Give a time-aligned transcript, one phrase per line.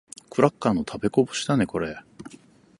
[0.31, 1.95] クラッカーの食べこぼしだね、これ。